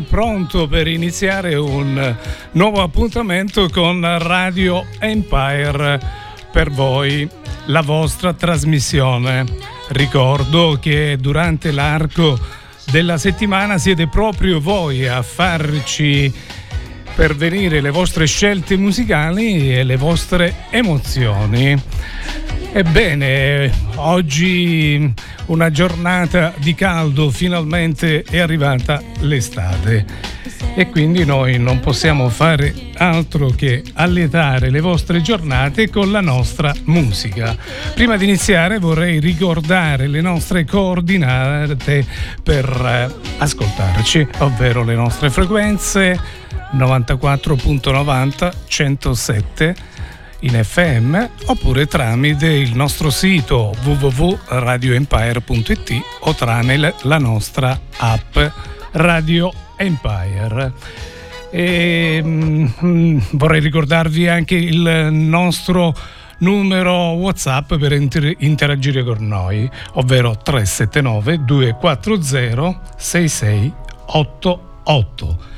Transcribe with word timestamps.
Pronto 0.00 0.68
per 0.68 0.86
iniziare 0.86 1.54
un 1.54 2.16
nuovo 2.52 2.80
appuntamento 2.80 3.68
con 3.68 4.00
Radio 4.18 4.86
Empire 4.98 6.00
per 6.50 6.70
voi, 6.70 7.28
la 7.66 7.82
vostra 7.82 8.32
trasmissione. 8.32 9.44
Ricordo 9.88 10.78
che 10.80 11.18
durante 11.20 11.72
l'arco 11.72 12.38
della 12.90 13.18
settimana 13.18 13.76
siete 13.76 14.08
proprio 14.08 14.60
voi 14.60 15.06
a 15.06 15.20
farci 15.20 16.32
pervenire 17.14 17.82
le 17.82 17.90
vostre 17.90 18.26
scelte 18.26 18.76
musicali 18.76 19.74
e 19.74 19.84
le 19.84 19.96
vostre 19.96 20.66
emozioni. 20.70 21.80
Ebbene, 22.74 23.70
oggi 23.96 25.12
una 25.46 25.70
giornata 25.70 26.54
di 26.56 26.74
caldo, 26.74 27.30
finalmente 27.30 28.22
è 28.22 28.38
arrivata 28.38 29.02
l'estate 29.20 30.06
e 30.74 30.88
quindi 30.88 31.26
noi 31.26 31.58
non 31.58 31.80
possiamo 31.80 32.30
fare 32.30 32.72
altro 32.96 33.48
che 33.48 33.82
allietare 33.92 34.70
le 34.70 34.80
vostre 34.80 35.20
giornate 35.20 35.90
con 35.90 36.10
la 36.10 36.22
nostra 36.22 36.72
musica. 36.84 37.54
Prima 37.92 38.16
di 38.16 38.24
iniziare 38.24 38.78
vorrei 38.78 39.20
ricordare 39.20 40.06
le 40.06 40.22
nostre 40.22 40.64
coordinate 40.64 42.06
per 42.42 42.64
eh, 42.64 43.14
ascoltarci, 43.36 44.26
ovvero 44.38 44.82
le 44.82 44.94
nostre 44.94 45.28
frequenze 45.28 46.18
94.90 46.74 48.52
107 48.66 49.76
in 50.42 50.62
FM 50.62 51.26
oppure 51.46 51.86
tramite 51.86 52.46
il 52.46 52.74
nostro 52.74 53.08
sito 53.10 53.74
www.radioempire.it 53.82 56.00
o 56.20 56.32
tramite 56.34 56.94
la 57.02 57.18
nostra 57.18 57.76
app 57.98 58.38
Radio 58.92 59.52
Empire. 59.76 60.72
E, 61.50 62.20
mm, 62.22 63.18
vorrei 63.32 63.60
ricordarvi 63.60 64.28
anche 64.28 64.54
il 64.54 65.08
nostro 65.10 65.92
numero 66.38 67.10
WhatsApp 67.12 67.74
per 67.74 67.92
inter- 67.92 68.36
interagire 68.38 69.04
con 69.04 69.26
noi, 69.26 69.68
ovvero 69.92 70.36
379 70.36 71.44
240 71.44 72.80
6688. 72.96 75.51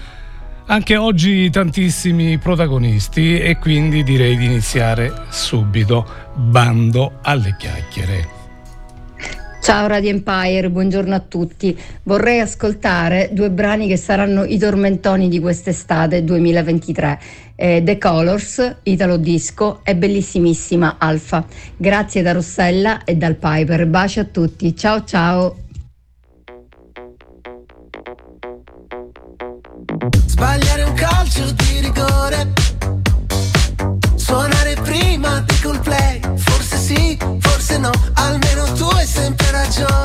Anche 0.66 0.96
oggi 0.96 1.50
tantissimi 1.50 2.38
protagonisti 2.38 3.38
e 3.38 3.58
quindi 3.58 4.02
direi 4.02 4.34
di 4.34 4.46
iniziare 4.46 5.12
subito. 5.28 6.06
Bando 6.34 7.18
alle 7.20 7.54
chiacchiere. 7.58 8.28
Ciao 9.60 9.86
Radio 9.86 10.08
Empire, 10.08 10.70
buongiorno 10.70 11.14
a 11.14 11.20
tutti. 11.20 11.78
Vorrei 12.04 12.40
ascoltare 12.40 13.28
due 13.32 13.50
brani 13.50 13.86
che 13.86 13.98
saranno 13.98 14.44
i 14.44 14.56
tormentoni 14.56 15.28
di 15.28 15.38
quest'estate 15.38 16.24
2023. 16.24 17.18
Eh, 17.56 17.82
The 17.84 17.98
Colors, 17.98 18.76
Italo 18.84 19.18
Disco 19.18 19.80
e 19.84 19.94
bellissimissima 19.94 20.96
Alfa. 20.98 21.44
Grazie 21.76 22.22
da 22.22 22.32
Rossella 22.32 23.04
e 23.04 23.16
dal 23.16 23.36
Piper. 23.36 23.86
Baci 23.86 24.18
a 24.18 24.24
tutti. 24.24 24.74
Ciao 24.74 25.04
ciao. 25.04 25.63
Sbagliare 30.44 30.82
un 30.82 30.92
calcio 30.92 31.50
di 31.52 31.80
rigore. 31.80 32.52
Suonare 34.14 34.74
prima 34.82 35.40
di 35.40 35.60
col 35.62 35.80
play 35.80 36.20
Forse 36.36 36.76
sì, 36.76 37.18
forse 37.40 37.78
no 37.78 37.90
Almeno 38.12 38.70
tu 38.72 38.84
hai 38.84 39.06
sempre 39.06 39.50
ragione 39.50 40.03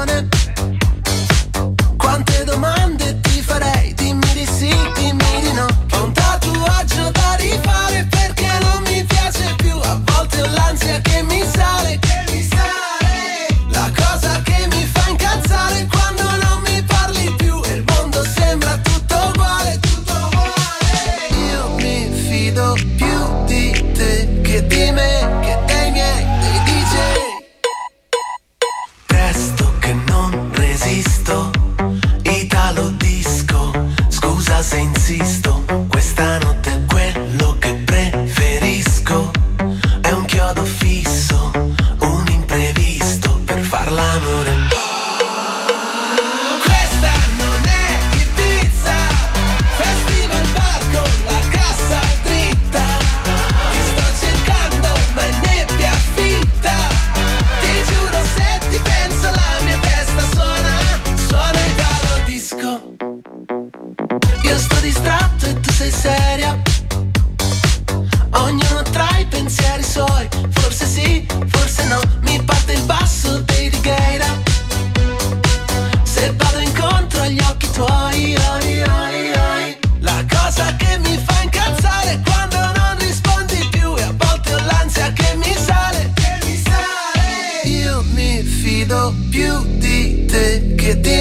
te 90.96 91.19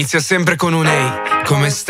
Inizia 0.00 0.20
sempre 0.20 0.56
con 0.56 0.72
un 0.72 0.86
ehi, 0.86 1.12
come 1.44 1.68
stai? 1.68 1.89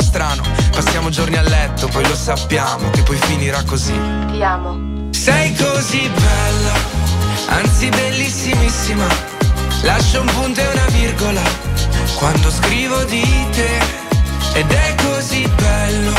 strano. 0.01 0.43
Passiamo 0.71 1.09
giorni 1.09 1.37
a 1.37 1.41
letto, 1.41 1.87
poi 1.87 2.05
lo 2.07 2.15
sappiamo 2.15 2.89
che 2.89 3.03
poi 3.03 3.17
finirà 3.17 3.63
così. 3.63 3.93
Ti 4.31 4.43
amo. 4.43 5.09
Sei 5.11 5.53
così 5.55 6.09
bella, 6.09 6.73
anzi 7.49 7.89
bellissimissima. 7.89 9.05
Lascio 9.83 10.21
un 10.21 10.27
punto 10.27 10.59
e 10.59 10.67
una 10.67 10.85
virgola 10.87 11.41
quando 12.15 12.51
scrivo 12.51 13.03
di 13.05 13.23
te. 13.51 13.99
Ed 14.53 14.69
è 14.69 14.95
così 15.03 15.49
bello, 15.55 16.13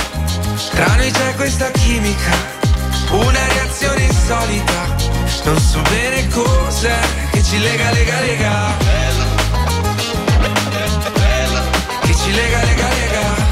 tra 0.72 0.94
noi 0.96 1.10
c'è 1.10 1.34
questa 1.34 1.70
chimica, 1.70 2.30
una 3.10 3.46
reazione 3.48 4.04
insolita. 4.04 5.10
Non 5.44 5.58
so 5.58 5.82
bene 5.82 6.28
cos'è 6.28 6.98
che 7.30 7.42
ci 7.42 7.58
lega, 7.58 7.90
lega, 7.90 8.20
lega. 8.20 8.76
Che 12.00 12.14
ci 12.14 12.32
lega, 12.32 12.64
lega, 12.64 12.88
lega. 12.88 13.51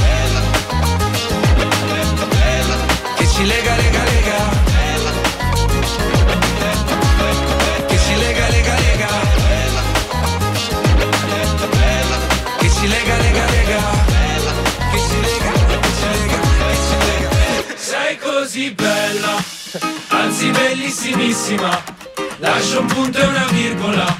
Così 18.51 18.73
bella, 18.73 19.41
anzi 20.09 20.49
bellissimissima. 20.49 21.69
Lascio 22.39 22.81
un 22.81 22.87
punto 22.87 23.17
e 23.17 23.25
una 23.25 23.45
virgola 23.49 24.17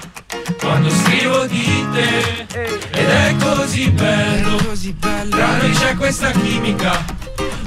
quando 0.57 0.89
scrivo 0.89 1.45
di 1.47 1.85
te. 1.91 2.47
Ed 2.91 3.09
è 3.09 3.35
così 3.37 3.91
bello, 3.91 4.55
tra 5.29 5.57
noi 5.57 5.71
c'è 5.71 5.95
questa 5.97 6.31
chimica, 6.31 7.03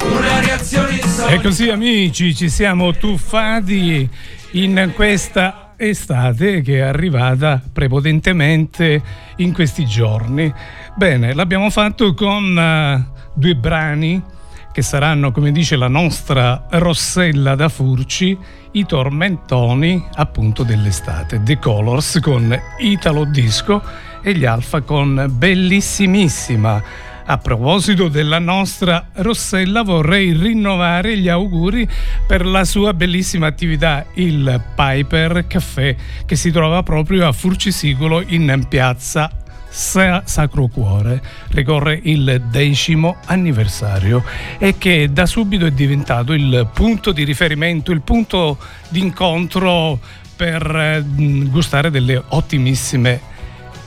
una 0.04 0.40
reazione 0.40 0.92
insolita. 0.92 1.35
E 1.35 1.42
così 1.42 1.68
amici 1.68 2.35
ci 2.35 2.49
siamo 2.49 2.92
tuffati 2.92 4.09
in 4.52 4.92
questa 4.94 5.75
estate 5.76 6.62
che 6.62 6.78
è 6.78 6.80
arrivata 6.80 7.61
prepotentemente 7.71 9.02
in 9.37 9.52
questi 9.52 9.85
giorni. 9.85 10.50
Bene, 10.97 11.35
l'abbiamo 11.35 11.68
fatto 11.68 12.14
con 12.14 12.59
eh, 12.59 13.06
due 13.35 13.54
brani 13.54 14.33
che 14.75 14.83
saranno, 14.83 15.31
come 15.31 15.52
dice 15.52 15.76
la 15.76 15.87
nostra 15.87 16.66
Rossella 16.69 17.54
da 17.54 17.69
Furci, 17.69 18.37
i 18.73 18.85
tormentoni 18.85 20.04
appunto 20.14 20.64
dell'estate. 20.64 21.40
The 21.45 21.61
Colors 21.61 22.19
con 22.21 22.61
Italo 22.78 23.25
Disco 23.25 23.81
e 24.21 24.35
gli 24.35 24.45
Alfa 24.45 24.81
con 24.81 25.28
Bellissimissima. 25.31 26.83
A 27.25 27.38
proposito 27.38 28.09
della 28.09 28.40
nostra 28.40 29.11
Rossella, 29.12 29.83
vorrei 29.83 30.33
rinnovare 30.33 31.16
gli 31.19 31.28
auguri 31.28 31.88
per 32.26 32.45
la 32.45 32.64
sua 32.64 32.93
bellissima 32.95 33.47
attività, 33.47 34.04
il 34.14 34.61
Piper 34.75 35.47
Caffè, 35.47 35.95
che 36.26 36.35
si 36.35 36.50
trova 36.50 36.83
proprio 36.83 37.28
a 37.28 37.33
Furcisicolo 37.33 38.25
in 38.26 38.66
piazza 38.69 39.31
Sacro 39.75 40.69
Cuore. 40.69 41.21
Ricorre 41.49 41.99
il 42.04 42.45
decimo 42.49 43.16
anniversario 43.26 44.23
e 44.59 44.78
che 44.78 45.11
da 45.12 45.26
subito 45.26 45.66
è 45.66 45.73
diventato 45.73 46.33
il 46.33 46.69
punto 46.73 47.11
di 47.11 47.25
riferimento, 47.25 47.90
il 47.90 48.02
punto 48.02 48.59
di 48.88 49.00
incontro 49.00 49.99
per 50.37 51.04
gustare 51.07 51.90
delle 51.90 52.23
ottimissime 52.28 53.21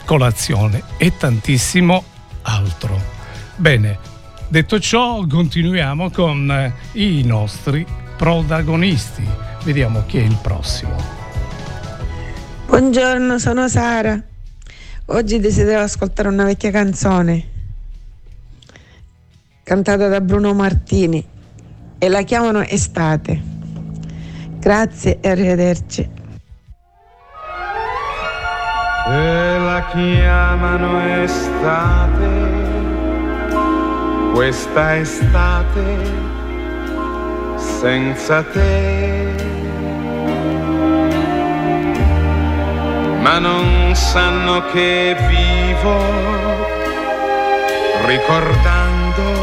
colazioni 0.06 0.82
e 0.98 1.16
tantissimo 1.18 2.04
altro. 2.44 3.00
Bene, 3.56 3.98
detto 4.48 4.80
ciò, 4.80 5.26
continuiamo 5.26 6.10
con 6.12 6.50
eh, 6.52 6.74
i 6.94 7.24
nostri 7.24 7.86
protagonisti. 8.16 9.28
Vediamo 9.64 10.04
chi 10.06 10.20
è 10.20 10.22
il 10.22 10.38
prossimo. 10.42 10.96
Buongiorno, 12.68 13.40
sono 13.40 13.68
Sara. 13.68 14.27
Oggi 15.10 15.40
desidero 15.40 15.84
ascoltare 15.84 16.28
una 16.28 16.44
vecchia 16.44 16.70
canzone 16.70 17.56
cantata 19.64 20.10
da 20.10 20.20
Bruno 20.20 20.54
Martini 20.54 21.26
e 21.98 22.10
la 22.10 22.24
chiamano 22.24 22.62
Estate. 22.62 23.42
Grazie 24.60 25.20
e 25.22 25.30
arrivederci. 25.30 26.10
E 29.08 29.58
la 29.60 29.88
chiamano 29.94 31.00
estate, 31.24 32.30
questa 34.34 34.98
estate 34.98 35.98
senza 37.56 38.44
te. 38.44 39.07
Ma 43.20 43.40
non 43.40 43.94
sanno 43.96 44.66
che 44.72 45.16
vivo 45.28 45.98
ricordando 48.06 49.38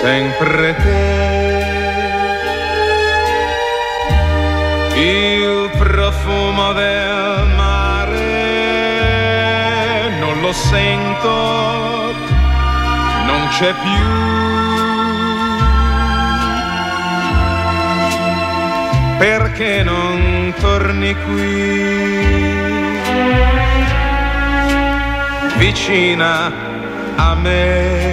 sempre 0.00 0.74
te. 0.74 1.36
Il 4.96 5.70
profumo 5.78 6.72
del 6.72 7.46
mare 7.56 8.16
non 10.18 10.40
lo 10.40 10.52
sento, 10.52 12.14
non 13.26 13.48
c'è 13.50 13.72
più. 13.74 14.06
Perché 19.18 19.82
non 19.82 20.27
torni 20.54 21.14
qui 21.24 22.58
vicina 25.56 26.52
a 27.16 27.34
me? 27.34 28.06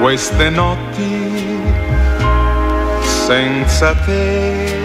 queste 0.00 0.50
notti 0.50 1.60
senza 3.02 3.94
te. 4.04 4.76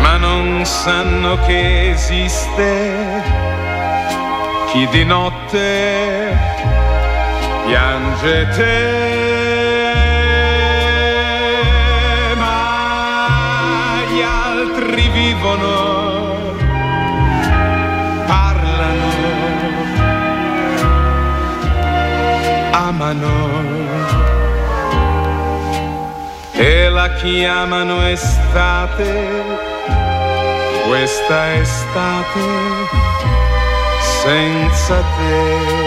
Ma 0.00 0.16
non 0.16 0.64
sanno 0.64 1.38
che 1.46 1.90
esiste 1.90 3.35
chi 4.76 4.86
di 4.88 5.04
notte 5.04 6.36
piange 7.64 8.48
te, 8.56 8.74
ma 12.36 14.02
gli 14.10 14.20
altri 14.20 15.08
vivono, 15.08 16.54
parlano, 18.26 19.12
amano. 22.72 23.44
E 26.52 26.88
la 26.90 27.08
chiamano 27.14 28.06
estate 28.06 29.44
questa 30.86 31.54
estate 31.54 33.15
senza 34.26 34.98
te. 35.16 35.85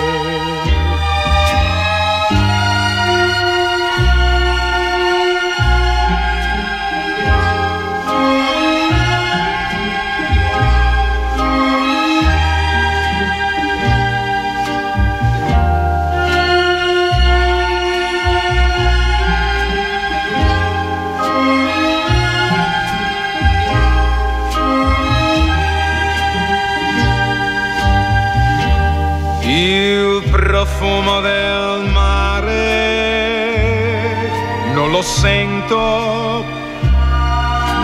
Sento, 35.70 36.46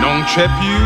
non 0.00 0.24
c'è 0.24 0.48
più. 0.58 0.78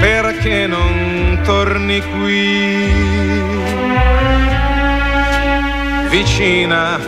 Perché 0.00 0.66
non 0.66 1.40
torni 1.44 2.00
qui, 2.00 2.92
vicina 6.08 6.98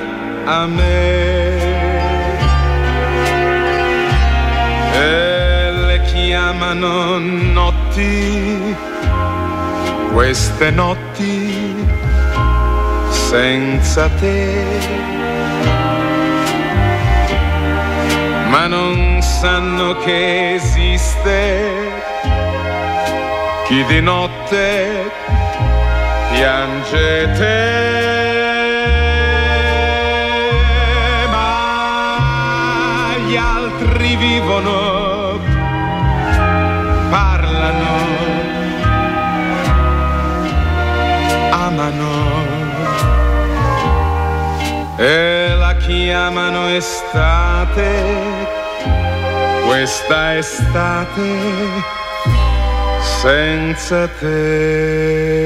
a 0.45 0.67
me? 0.67 1.67
E 4.95 5.71
le 5.71 6.03
chiamano 6.03 7.19
notti 7.19 8.77
queste 10.13 10.71
notti 10.71 11.08
senza 13.29 14.09
te. 14.21 14.65
Ma 18.49 18.67
non 18.67 19.21
sanno 19.21 19.99
che 19.99 20.55
esiste 20.55 21.93
chi 23.67 23.85
di 23.85 24.01
notte 24.01 25.11
piange 26.33 27.31
te. 27.37 28.38
Chiamano 46.09 46.69
estate, 46.69 47.87
questa 49.67 50.39
estate 50.39 51.39
senza 53.21 54.09
te. 54.19 55.37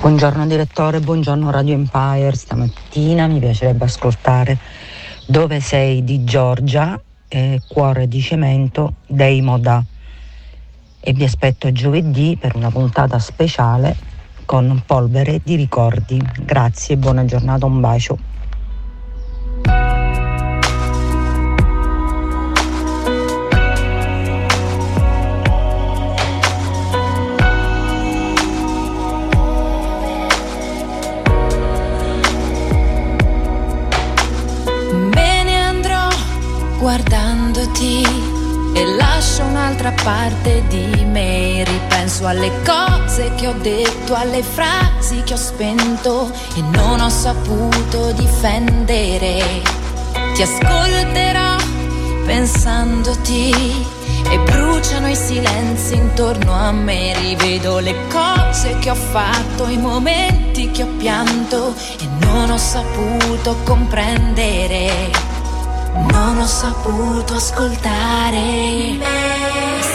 Buongiorno 0.00 0.44
direttore, 0.48 0.98
buongiorno 0.98 1.48
Radio 1.52 1.74
Empire. 1.74 2.32
Stamattina 2.34 3.28
mi 3.28 3.38
piacerebbe 3.38 3.84
ascoltare 3.84 4.58
Dove 5.28 5.60
sei 5.60 6.02
di 6.02 6.24
Giorgia 6.24 7.00
eh, 7.28 7.60
Cuore 7.68 8.08
di 8.08 8.20
Cemento 8.20 8.94
dei 9.06 9.40
Modà 9.42 9.84
e 11.04 11.12
vi 11.12 11.24
aspetto 11.24 11.72
giovedì 11.72 12.36
per 12.38 12.54
una 12.54 12.70
puntata 12.70 13.18
speciale 13.18 13.96
con 14.44 14.82
polvere 14.86 15.40
di 15.42 15.56
ricordi. 15.56 16.22
Grazie, 16.44 16.96
buona 16.96 17.24
giornata, 17.24 17.66
un 17.66 17.80
bacio. 17.80 18.16
Parte 40.02 40.62
di 40.68 41.04
me. 41.04 41.64
Ripenso 41.64 42.26
alle 42.26 42.50
cose 42.64 43.32
che 43.36 43.46
ho 43.46 43.54
detto, 43.54 44.14
alle 44.14 44.42
frasi 44.42 45.22
che 45.24 45.34
ho 45.34 45.36
spento 45.36 46.30
e 46.54 46.62
non 46.62 47.00
ho 47.00 47.08
saputo 47.08 48.12
difendere. 48.12 49.42
Ti 50.34 50.42
ascolterò 50.42 51.56
pensandoti 52.26 53.50
e 54.30 54.38
bruciano 54.38 55.08
i 55.08 55.16
silenzi 55.16 55.94
intorno 55.94 56.52
a 56.52 56.72
me. 56.72 57.14
Rivedo 57.18 57.78
le 57.78 57.94
cose 58.08 58.78
che 58.78 58.90
ho 58.90 58.94
fatto, 58.94 59.68
i 59.68 59.76
momenti 59.76 60.70
che 60.70 60.82
ho 60.82 60.88
pianto 60.98 61.74
e 61.98 62.06
non 62.20 62.50
ho 62.50 62.58
saputo 62.58 63.56
comprendere 63.64 65.31
non 65.94 66.38
ho 66.38 66.46
saputo 66.46 67.34
ascoltare. 67.34 68.98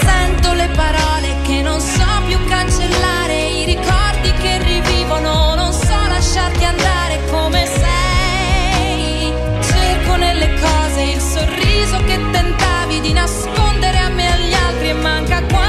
Sento 0.02 0.54
le 0.54 0.70
parole 0.76 1.42
che 1.44 1.62
non 1.62 1.80
so 1.80 2.06
più 2.28 2.38
cancellare, 2.46 3.48
i 3.48 3.66
ricordi 3.66 4.32
che 4.42 4.58
rivivono, 4.60 5.56
non 5.56 5.72
so 5.74 5.96
lasciarti 6.08 6.64
andare 6.64 7.20
come 7.30 7.66
sei. 7.66 9.34
Cerco 9.62 10.16
nelle 10.16 10.54
cose 10.60 11.02
il 11.02 11.22
sorriso 11.22 11.98
che 12.06 12.20
tentavi 12.32 13.02
di 13.02 13.14
nascondere 13.14 13.98
a 13.98 14.10
me 14.10 14.24
e 14.24 14.32
agli 14.32 14.54
altri 14.54 14.90
e 14.90 14.94
manca 14.94 15.42
quando 15.44 15.67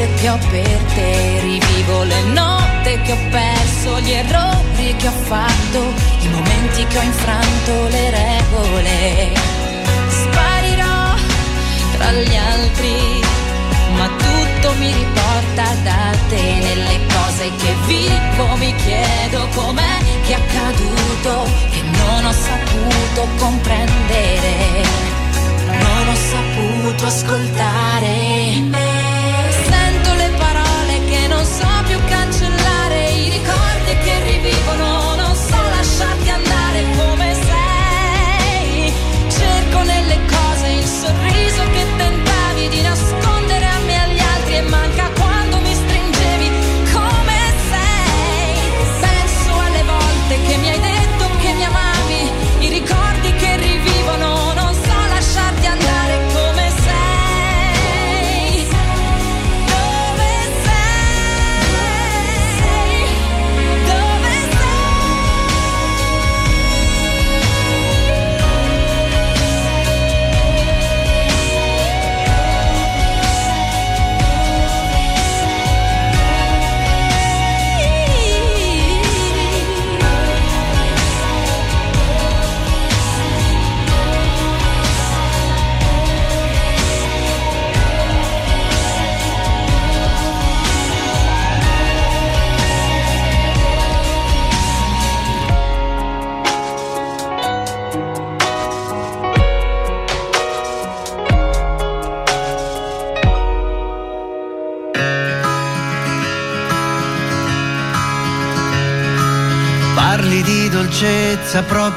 ferite 0.00 0.14
che 0.14 0.30
ho 0.30 0.38
per 0.50 0.78
te, 0.94 1.40
rivivo 1.40 2.04
le 2.04 2.22
notte 2.32 3.00
che 3.02 3.12
ho 3.12 3.18
perso, 3.30 4.00
gli 4.00 4.12
errori 4.12 4.94
che 4.96 5.06
ho 5.06 5.12
fatto, 5.24 5.92
i 6.20 6.28
momenti 6.28 6.86
che 6.86 6.98
ho 6.98 7.02
infranto 7.02 7.88
le 7.88 8.10
regole. 8.10 9.32
Sparirò 10.08 11.14
tra 11.96 12.12
gli 12.12 12.36
altri, 12.36 13.20
ma 13.96 14.08
tutto 14.08 14.72
mi 14.78 14.92
riporta 14.92 15.74
da 15.82 16.12
te 16.28 16.36
nelle 16.36 17.00
cose 17.12 17.50
che 17.56 17.74
vivo, 17.86 18.56
mi 18.56 18.72
chiedo 18.76 19.48
com'è 19.54 19.98
che 20.22 20.32
è 20.32 20.34
accaduto, 20.34 21.48
che 21.70 21.82
non 21.82 22.24
ho 22.24 22.32
saputo 22.32 23.28
comprendere, 23.38 24.82
non 25.66 26.08
ho 26.08 26.14
saputo 26.14 27.06
ascoltare 27.06 29.09
sorriso 41.00 41.62
che 41.70 41.79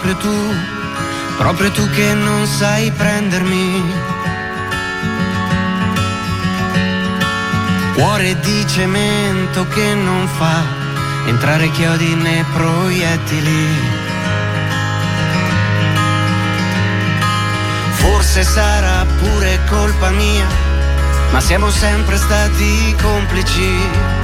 proprio 0.04 0.18
tu, 0.18 0.56
proprio 1.38 1.72
tu 1.72 1.90
che 1.92 2.14
non 2.14 2.46
sai 2.46 2.92
prendermi. 2.92 3.84
Cuore 7.94 8.38
di 8.40 8.68
cemento 8.68 9.66
che 9.70 9.94
non 9.94 10.28
fa 10.28 10.62
entrare 11.28 11.72
chiodi 11.72 12.16
né 12.16 12.44
proiettili. 12.54 13.68
Forse 17.92 18.44
sarà 18.44 19.06
pure 19.20 19.60
colpa 19.70 20.10
mia, 20.10 20.48
ma 21.32 21.40
siamo 21.40 21.70
sempre 21.70 22.18
stati 22.18 22.94
complici. 23.02 24.22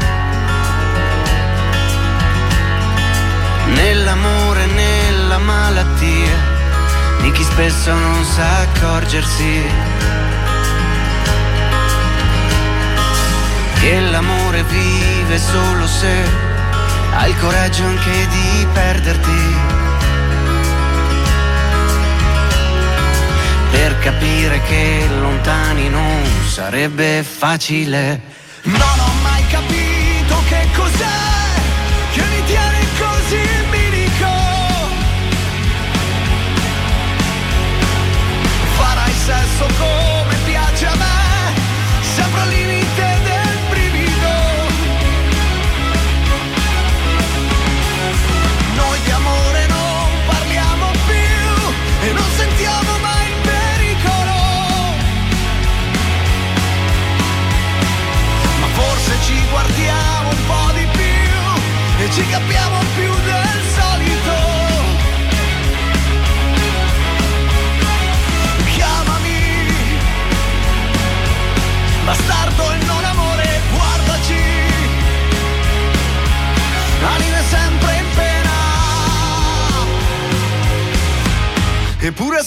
nell'amore, 3.70 3.76
nella 3.76 4.39
malattia 5.46 6.58
di 7.22 7.32
chi 7.32 7.44
spesso 7.44 7.94
non 7.94 8.24
sa 8.24 8.60
accorgersi 8.60 9.64
che 13.80 14.00
l'amore 14.02 14.64
vive 14.64 15.38
solo 15.38 15.88
se 15.88 16.24
hai 17.14 17.30
il 17.30 17.38
coraggio 17.38 17.84
anche 17.86 18.28
di 18.28 18.68
perderti. 18.74 19.58
Per 23.72 24.00
capire 24.00 24.62
che 24.62 25.08
lontani 25.20 25.90
non 25.90 26.24
sarebbe 26.48 27.24
facile. 27.24 28.22
Non 28.64 28.99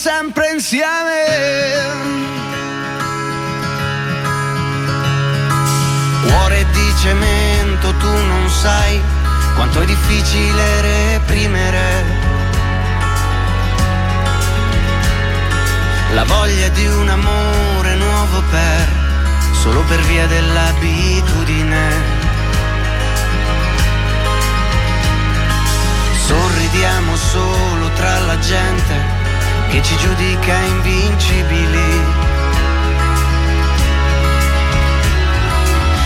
sempre 0.02 0.50
insieme. 0.50 1.14
Cuore 6.26 6.66
di 6.72 6.94
cemento, 7.00 7.94
tu 7.98 8.10
non 8.10 8.50
sai 8.50 9.00
quanto 9.54 9.80
è 9.80 9.84
difficile 9.84 10.80
reprimere 10.80 12.04
la 16.14 16.24
voglia 16.24 16.68
di 16.70 16.84
un 16.84 17.08
amore 17.08 17.94
nuovo 17.94 18.42
per 18.50 18.88
solo 19.52 19.82
per 19.82 20.00
via 20.00 20.26
dell'abitudine. 20.26 21.90
Sorridiamo 26.26 27.14
solo 27.14 27.88
tra 27.94 28.18
la 28.18 28.38
gente 28.40 29.11
che 29.72 29.82
ci 29.82 29.96
giudica 29.96 30.54
invincibili. 30.58 32.30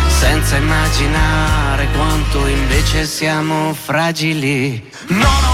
senza 0.09 0.57
immaginare 0.57 1.88
quanto 1.94 2.46
invece 2.46 3.05
siamo 3.07 3.74
fragili. 3.74 4.90
Non 5.09 5.46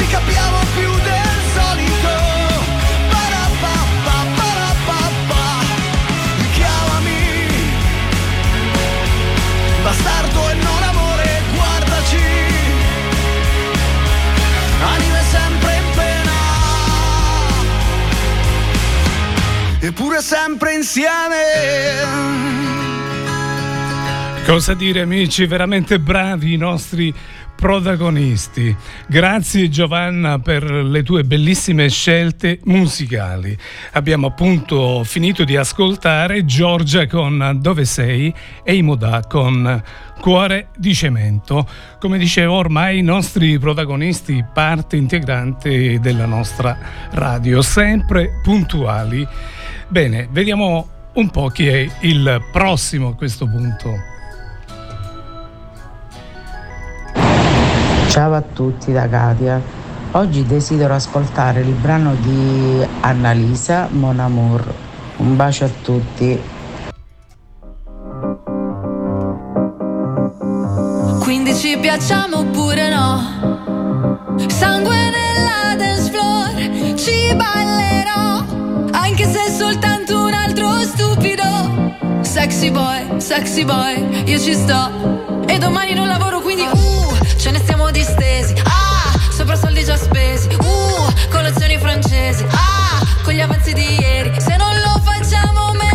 ci 0.00 0.06
capiamo 0.06 0.58
più 0.74 0.90
del 0.90 1.40
solito. 1.52 2.12
Parapappa, 3.10 4.16
parapappa, 4.34 5.44
chiamami, 6.54 7.22
bastardo 9.82 10.48
e 10.48 10.54
non 10.54 10.82
amore, 10.82 11.42
guardaci, 11.54 12.16
anime 14.80 15.22
sempre 15.30 15.78
eppure 19.80 20.22
sempre 20.22 20.74
insieme. 20.74 22.38
Cosa 24.46 24.74
dire 24.74 25.02
amici, 25.02 25.46
veramente 25.46 26.00
bravi 26.00 26.54
i 26.54 26.56
nostri 26.56 27.14
protagonisti. 27.60 28.74
Grazie 29.06 29.68
Giovanna 29.68 30.38
per 30.38 30.64
le 30.64 31.02
tue 31.02 31.24
bellissime 31.24 31.90
scelte 31.90 32.58
musicali. 32.64 33.56
Abbiamo 33.92 34.28
appunto 34.28 35.04
finito 35.04 35.44
di 35.44 35.56
ascoltare 35.56 36.46
Giorgia 36.46 37.06
con 37.06 37.58
Dove 37.60 37.84
sei 37.84 38.34
e 38.64 38.74
Imoda 38.74 39.20
con 39.28 39.82
Cuore 40.20 40.68
di 40.76 40.94
cemento. 40.94 41.68
Come 41.98 42.16
dicevo, 42.16 42.54
ormai 42.54 42.98
i 42.98 43.02
nostri 43.02 43.58
protagonisti, 43.58 44.42
parte 44.52 44.96
integrante 44.96 46.00
della 46.00 46.26
nostra 46.26 46.78
radio, 47.10 47.60
sempre 47.60 48.40
puntuali. 48.42 49.26
Bene, 49.86 50.28
vediamo 50.30 50.88
un 51.12 51.28
po' 51.28 51.48
chi 51.48 51.66
è 51.66 51.86
il 52.00 52.42
prossimo 52.52 53.08
a 53.08 53.14
questo 53.14 53.46
punto. 53.46 54.09
Ciao 58.10 58.34
a 58.34 58.42
tutti 58.42 58.90
da 58.90 59.08
Katia. 59.08 59.62
Oggi 60.10 60.44
desidero 60.44 60.94
ascoltare 60.94 61.60
il 61.60 61.72
brano 61.74 62.16
di 62.16 62.84
Annalisa 63.02 63.86
Mon 63.88 64.18
Amour. 64.18 64.74
Un 65.18 65.36
bacio 65.36 65.66
a 65.66 65.70
tutti. 65.80 66.40
Quindi 71.20 71.54
ci 71.54 71.78
piacciamo 71.78 72.38
oppure 72.38 72.88
no? 72.88 74.38
Sangue 74.48 74.96
nella 74.96 75.76
dance 75.76 76.10
floor, 76.10 76.94
ci 76.96 77.32
ballerò, 77.36 78.44
anche 78.90 79.24
se 79.24 79.44
è 79.44 79.50
soltanto 79.50 80.24
un 80.24 80.32
altro 80.32 80.80
stupido. 80.80 81.44
Sexy 82.22 82.72
boy, 82.72 83.20
sexy 83.20 83.64
boy, 83.64 84.24
io 84.24 84.38
ci 84.40 84.54
sto. 84.54 85.46
E 85.46 85.58
domani 85.58 85.94
non 85.94 86.08
lavoro, 86.08 86.40
quindi 86.40 86.62
uh, 86.62 87.19
ce 87.40 87.50
ne 87.50 87.58
stiamo 87.58 87.90
distesi. 87.90 88.54
Ah, 88.64 89.18
sopra 89.30 89.56
soldi 89.56 89.82
già 89.82 89.96
spesi. 89.96 90.48
Uh, 90.60 91.10
colazioni 91.30 91.78
francesi. 91.78 92.44
Ah, 92.50 93.00
con 93.22 93.32
gli 93.32 93.40
avanzi 93.40 93.72
di 93.72 93.98
ieri. 93.98 94.38
Se 94.38 94.56
non 94.56 94.70
lo 94.80 95.00
facciamo 95.02 95.72
me 95.72 95.89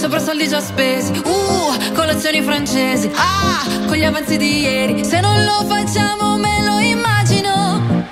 sopra 0.00 0.18
soldi 0.18 0.48
già 0.48 0.60
spesi. 0.62 1.12
Uh, 1.12 1.92
colazioni 1.92 2.40
francesi. 2.40 3.10
Ah, 3.14 3.62
con 3.86 3.98
gli 3.98 4.04
avanzi 4.04 4.38
di 4.38 4.60
ieri. 4.60 5.04
Se 5.04 5.20
non 5.20 5.44
lo 5.44 5.62
facciamo 5.66 6.38
me 6.38 6.64
lo 6.64 6.78
immagino. 6.78 8.06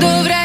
Dovrei, 0.00 0.39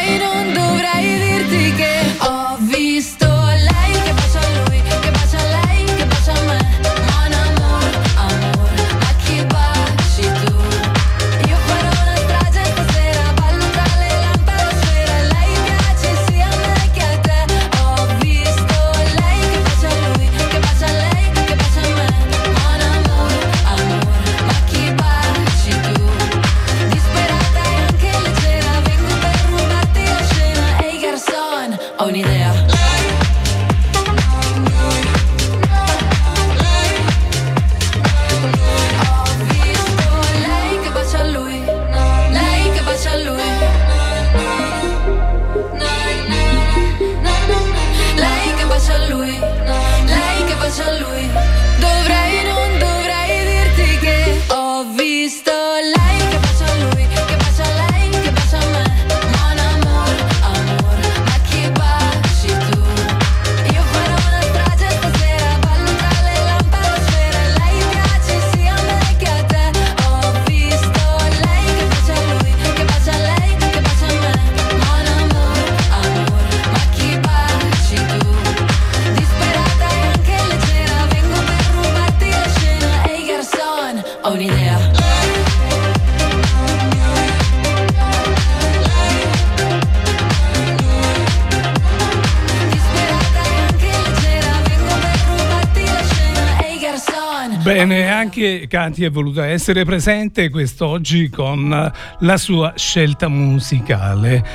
Bene, 97.65 98.11
anche 98.11 98.67
Katia 98.69 99.07
è 99.07 99.09
voluta 99.09 99.47
essere 99.47 99.85
presente 99.85 100.51
quest'oggi 100.51 101.31
con 101.31 101.91
la 102.19 102.37
sua 102.37 102.73
scelta 102.75 103.27
musicale. 103.27 104.45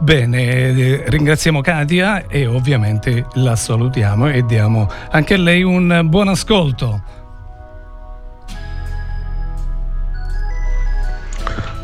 Bene, 0.00 1.02
ringraziamo 1.08 1.62
Katia 1.62 2.26
e 2.26 2.44
ovviamente 2.44 3.24
la 3.36 3.56
salutiamo 3.56 4.28
e 4.28 4.44
diamo 4.44 4.86
anche 5.10 5.32
a 5.32 5.38
lei 5.38 5.62
un 5.62 6.08
buon 6.10 6.28
ascolto. 6.28 7.02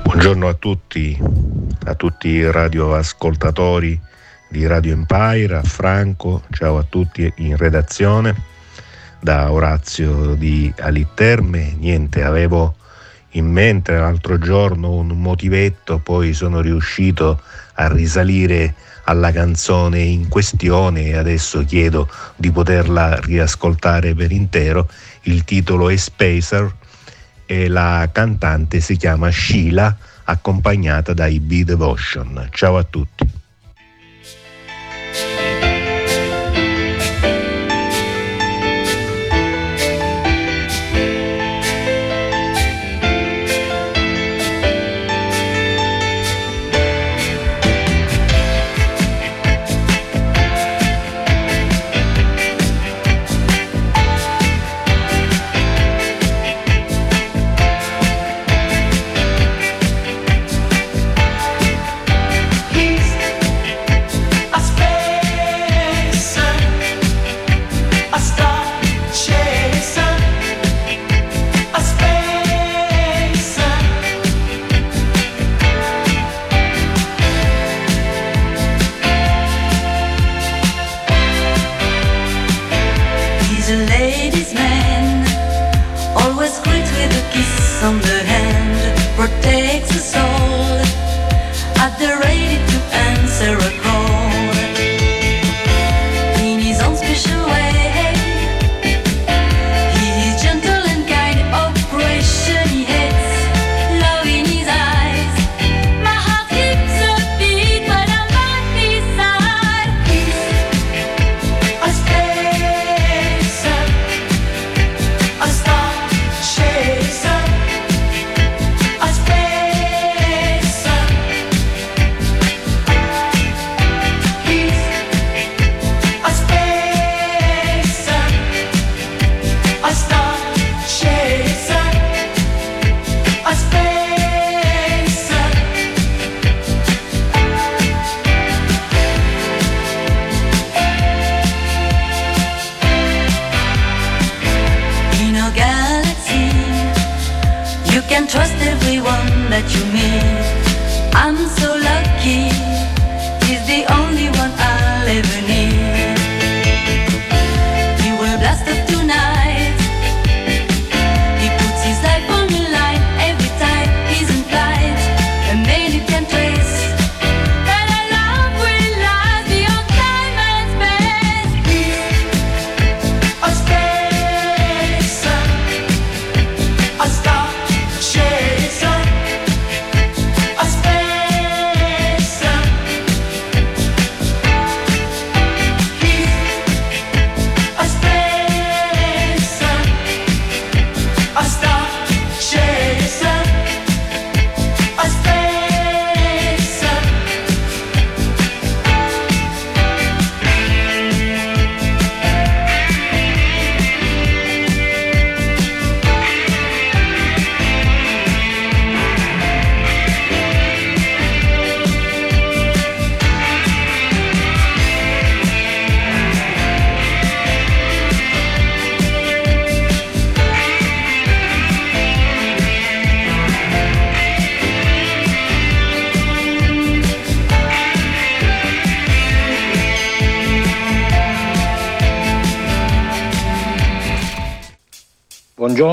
Buongiorno 0.02 0.48
a 0.48 0.52
tutti, 0.52 1.18
a 1.86 1.94
tutti 1.94 2.28
i 2.28 2.50
radioascoltatori 2.50 3.98
di 4.50 4.66
Radio 4.66 4.92
Empire, 4.92 5.56
a 5.56 5.62
Franco, 5.62 6.42
ciao 6.50 6.76
a 6.76 6.84
tutti 6.86 7.32
in 7.36 7.56
redazione 7.56 8.52
da 9.24 9.50
Orazio 9.50 10.34
di 10.34 10.70
Alitterme, 10.80 11.74
niente, 11.78 12.22
avevo 12.22 12.74
in 13.30 13.50
mente 13.50 13.96
l'altro 13.96 14.36
giorno 14.36 14.92
un 14.92 15.18
motivetto, 15.18 15.98
poi 15.98 16.34
sono 16.34 16.60
riuscito 16.60 17.40
a 17.76 17.88
risalire 17.88 18.74
alla 19.04 19.32
canzone 19.32 20.00
in 20.00 20.28
questione 20.28 21.06
e 21.06 21.16
adesso 21.16 21.64
chiedo 21.64 22.06
di 22.36 22.50
poterla 22.50 23.18
riascoltare 23.22 24.14
per 24.14 24.30
intero. 24.30 24.90
Il 25.22 25.44
titolo 25.44 25.88
è 25.88 25.96
Spacer 25.96 26.70
e 27.46 27.68
la 27.68 28.06
cantante 28.12 28.80
si 28.80 28.98
chiama 28.98 29.30
Sheila 29.30 29.96
accompagnata 30.24 31.14
dai 31.14 31.40
B-Devotion. 31.40 32.48
Ciao 32.50 32.76
a 32.76 32.84
tutti. 32.84 33.43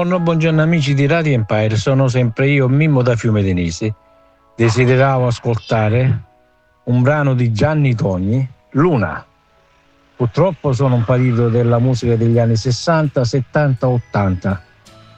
Buongiorno, 0.01 0.25
buongiorno 0.25 0.61
amici 0.63 0.95
di 0.95 1.05
Radio 1.05 1.33
Empire, 1.33 1.75
sono 1.75 2.07
sempre 2.07 2.47
io, 2.49 2.67
Mimmo 2.67 3.03
da 3.03 3.15
Fiume 3.15 3.43
Denisi. 3.43 3.93
Desideravo 4.55 5.27
ascoltare 5.27 6.23
un 6.85 7.03
brano 7.03 7.35
di 7.35 7.51
Gianni 7.51 7.93
Togni, 7.93 8.49
Luna. 8.71 9.23
Purtroppo 10.15 10.73
sono 10.73 10.95
un 10.95 11.03
partito 11.03 11.49
della 11.49 11.77
musica 11.77 12.15
degli 12.15 12.39
anni 12.39 12.55
60, 12.55 13.23
70, 13.23 13.87
80. 13.87 14.63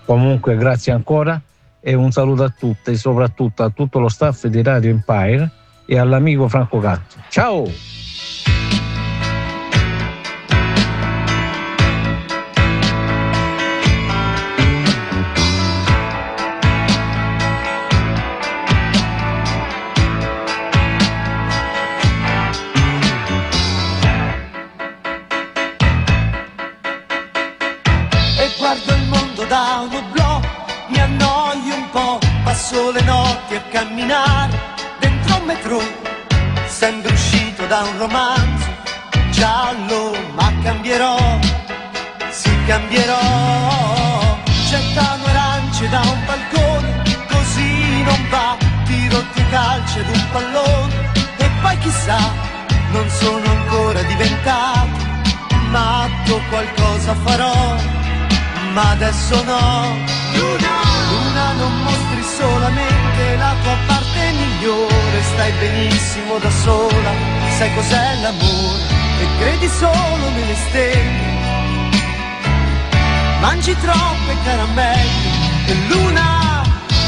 Comunque 0.04 0.58
grazie 0.58 0.92
ancora 0.92 1.42
e 1.80 1.94
un 1.94 2.12
saluto 2.12 2.44
a 2.44 2.50
tutte 2.50 2.92
e 2.92 2.96
soprattutto 2.98 3.64
a 3.64 3.70
tutto 3.70 4.00
lo 4.00 4.10
staff 4.10 4.48
di 4.48 4.62
Radio 4.62 4.90
Empire 4.90 5.50
e 5.86 5.98
all'amico 5.98 6.50
Franco 6.50 6.80
Gatto. 6.80 7.16
Ciao! 7.30 8.03
Passo 32.64 32.92
le 32.92 33.02
notti 33.02 33.56
a 33.56 33.62
camminare 33.72 34.58
dentro 35.00 35.36
un 35.36 35.46
metro, 35.46 35.82
sembra 36.66 37.12
uscito 37.12 37.66
da 37.66 37.82
un 37.82 37.98
romanzo 37.98 38.68
giallo, 39.32 40.16
ma 40.34 40.50
cambierò, 40.64 41.18
sì 42.30 42.52
cambierò. 42.66 43.20
Gettano 44.70 45.26
arance 45.26 45.90
da 45.90 46.00
un 46.00 46.26
balcone, 46.26 47.04
così 47.28 48.04
non 48.04 48.30
va, 48.30 48.56
tiro 48.86 49.22
di 49.34 49.46
calcio 49.50 50.00
ad 50.00 50.08
un 50.08 50.28
pallone 50.32 51.12
e 51.38 51.50
poi 51.62 51.78
chissà, 51.80 52.18
non 52.92 53.10
sono 53.10 53.46
ancora 53.46 54.02
diventato 54.04 55.02
matto, 55.70 56.42
qualcosa 56.50 57.14
farò, 57.26 57.76
ma 58.72 58.92
adesso 58.92 59.44
no. 59.44 60.23
Luna, 60.36 60.74
Luna 61.12 61.52
non 61.54 61.82
mostri 61.84 62.24
solamente 62.24 63.36
la 63.38 63.56
tua 63.64 63.78
parte 63.88 64.32
migliore, 64.32 65.24
stai 65.34 65.52
benissimo 65.54 66.38
da 66.40 66.50
sola, 66.50 67.12
sai 67.58 67.74
cos'è 67.74 68.16
l'amore 68.22 68.84
e 69.20 69.28
credi 69.40 69.68
solo 69.68 70.30
nelle 70.36 70.56
stelle. 70.68 71.32
Mangi 73.40 73.76
troppe 73.76 74.38
caramelle 74.44 75.32
e 75.68 75.74
luna, 75.90 76.64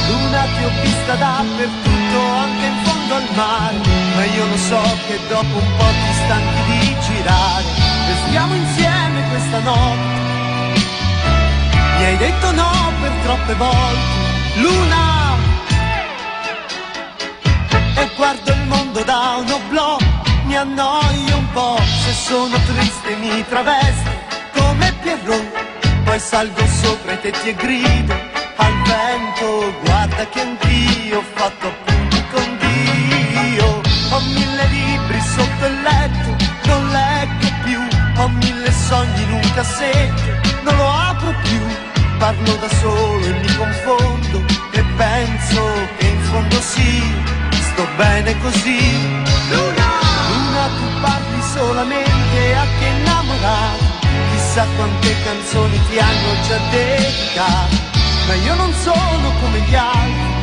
luna 0.09 0.41
ti 0.41 0.63
ho 0.65 0.71
vista 0.81 1.15
dappertutto, 1.15 2.19
anche 2.43 2.65
in 2.65 2.77
fondo 2.83 3.15
al 3.15 3.27
mare, 3.35 3.77
ma 4.15 4.25
io 4.25 4.45
lo 4.45 4.57
so 4.57 4.81
che 5.07 5.17
dopo 5.29 5.57
un 5.57 5.75
po' 5.77 5.85
ti 5.85 6.13
stanchi 6.25 6.61
di 6.67 6.95
girare, 6.99 7.63
restiamo 8.07 8.53
insieme 8.53 9.29
questa 9.29 9.59
notte. 9.59 10.24
Mi 11.97 12.05
hai 12.05 12.17
detto 12.17 12.51
no 12.51 12.71
per 13.01 13.11
troppe 13.23 13.53
volte, 13.55 14.59
luna, 14.61 15.35
e 17.95 18.09
guardo 18.15 18.51
il 18.51 18.61
mondo 18.67 19.03
da 19.03 19.37
un 19.39 19.51
oblò, 19.51 19.97
mi 20.43 20.55
annoio 20.55 21.37
un 21.37 21.51
po', 21.51 21.79
se 22.03 22.11
sono 22.13 22.57
triste 22.67 23.15
mi 23.15 23.43
travesto 23.47 24.09
come 24.53 24.93
Pierrot, 25.01 25.65
poi 26.03 26.19
salgo 26.19 26.65
sopra 26.67 27.13
i 27.13 27.19
tetti 27.21 27.49
e 27.49 27.55
grido 27.55 28.13
al 28.57 28.73
vento, 28.83 29.73
guarda 29.83 30.27
che 30.27 30.41
anch'io 30.41 31.17
ho 31.19 31.23
fatto 31.33 31.67
appunti 31.67 32.23
con 32.31 32.57
Dio, 32.59 33.81
ho 34.11 34.19
mille 34.19 34.65
libri 34.67 35.19
sotto 35.21 35.65
il 35.65 35.81
letto, 35.81 36.35
non 36.65 36.89
leggo 36.89 37.47
più, 37.63 37.79
ho 38.17 38.27
mille 38.27 38.71
sogni 38.71 39.23
in 39.23 39.31
un 39.31 39.51
cassetto, 39.55 40.53
non 40.63 40.75
lo 40.75 40.89
apro 40.89 41.33
più, 41.43 41.64
parlo 42.25 42.55
da 42.55 42.69
solo 42.81 43.23
e 43.23 43.33
mi 43.33 43.55
confondo 43.55 44.43
e 44.71 44.83
penso 44.97 45.61
che 45.97 46.07
in 46.07 46.19
fondo 46.21 46.59
sì 46.59 47.03
sto 47.51 47.85
bene 47.97 48.35
così. 48.39 48.81
Luna, 49.51 49.89
Luna 50.31 50.63
tu 50.77 50.87
parli 51.01 51.41
solamente 51.53 52.55
a 52.61 52.65
chi 52.77 52.83
è 52.83 52.93
innamorato, 52.97 53.83
chissà 54.31 54.65
quante 54.75 55.15
canzoni 55.23 55.79
ti 55.87 55.99
hanno 55.99 56.31
già 56.47 56.59
dedicato, 56.71 57.75
ma 58.25 58.33
io 58.33 58.55
non 58.55 58.73
sono 58.73 59.25
come 59.41 59.59
gli 59.59 59.75
altri, 59.75 60.33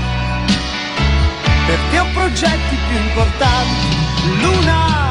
perché 1.66 1.98
ho 1.98 2.06
progetti 2.14 2.76
più 2.86 2.96
importanti. 2.96 3.86
Luna, 4.40 5.10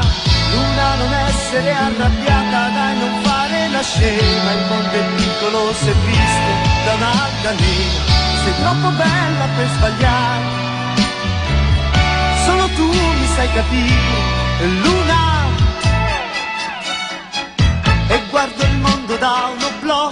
Luna 0.52 0.94
non 0.94 1.12
essere 1.28 1.70
arrabbiata, 1.70 2.68
dai 2.76 2.98
non 2.98 3.22
fare 3.24 3.41
la 3.72 3.82
scema, 3.82 4.52
il 4.52 4.64
mondo 4.68 4.92
è 4.92 5.04
piccolo 5.16 5.72
se 5.74 5.92
visto 6.06 6.52
da 6.84 6.94
un'altalena, 6.94 8.00
sei 8.44 8.54
troppo 8.60 8.88
bella 8.96 9.46
per 9.56 9.68
sbagliare 9.76 10.62
solo 12.44 12.68
tu 12.76 12.86
mi 12.86 13.26
sai 13.34 13.48
capire, 13.52 14.66
luna. 14.82 15.20
E 18.08 18.20
guardo 18.30 18.62
il 18.64 18.76
mondo 18.78 19.16
da 19.16 19.50
un 19.54 19.62
oblò, 19.62 20.08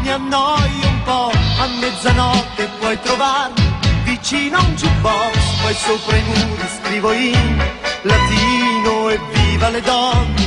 mi 0.00 0.10
annoio 0.10 0.86
un 0.86 1.02
po', 1.04 1.30
a 1.62 1.66
mezzanotte 1.80 2.68
puoi 2.80 2.98
trovarmi 3.00 3.62
vicino 4.04 4.58
a 4.58 4.60
un 4.62 4.74
jukebox, 4.74 5.36
poi 5.62 5.74
sopra 5.74 6.16
i 6.16 6.22
muri 6.22 6.68
scrivo 6.76 7.12
in 7.12 7.62
latino 8.02 9.08
e 9.10 9.20
viva 9.32 9.68
le 9.68 9.80
donne, 9.80 10.42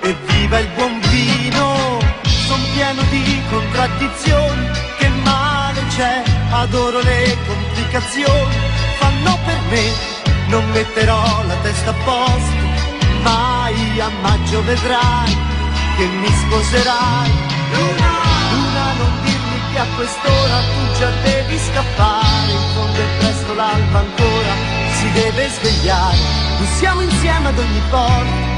e 0.00 0.16
viva 0.26 0.58
il 0.58 0.68
buon 0.76 1.00
vino. 1.10 1.75
Son 2.56 2.72
pieno 2.72 3.02
di 3.10 3.42
contraddizioni, 3.50 4.70
che 4.96 5.08
male 5.24 5.84
c'è, 5.88 6.22
adoro 6.52 7.00
le 7.00 7.36
complicazioni, 7.46 8.56
fanno 8.98 9.38
per 9.44 9.58
me 9.68 9.92
non 10.48 10.64
metterò 10.70 11.44
la 11.46 11.54
testa 11.56 11.90
a 11.90 11.94
posto, 12.02 12.56
mai 13.20 14.00
a 14.00 14.08
maggio 14.22 14.64
vedrai 14.64 15.36
che 15.96 16.06
mi 16.06 16.28
sposerai. 16.28 17.30
Luna, 17.72 18.12
Luna, 18.52 18.92
non 19.00 19.12
dirmi 19.22 19.60
che 19.72 19.78
a 19.78 19.86
quest'ora 19.94 20.56
tu 20.72 20.98
già 20.98 21.10
devi 21.24 21.58
scappare, 21.58 22.52
in 22.52 22.72
fondo 22.72 23.00
è 23.00 23.18
presto 23.18 23.54
l'alba 23.54 23.98
ancora, 23.98 24.52
si 24.92 25.12
deve 25.12 25.48
svegliare, 25.50 26.16
non 26.56 26.66
siamo 26.78 27.02
insieme 27.02 27.48
ad 27.48 27.58
ogni 27.58 27.82
porta. 27.90 28.56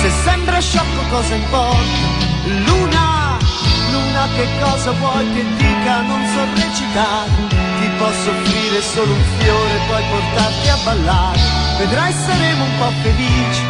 Se 0.00 0.10
sembra 0.24 0.60
sciocco 0.60 1.02
cosa 1.10 1.34
importa? 1.34 1.78
Luna, 2.44 3.38
Luna 3.92 4.28
che 4.34 4.48
cosa 4.60 4.92
vuoi 4.92 5.32
che 5.34 5.44
dica? 5.56 6.00
Non 6.02 6.26
so 6.32 6.44
recitare 6.54 7.60
ti 7.80 7.88
posso 7.96 8.30
offrire 8.30 8.82
solo 8.82 9.12
un 9.12 9.24
fiore, 9.38 9.80
poi 9.88 10.02
portarti 10.10 10.68
a 10.68 10.76
ballare. 10.84 11.40
Vedrai 11.78 12.12
saremo 12.12 12.64
un 12.64 12.78
po' 12.78 12.92
felici 13.02 13.62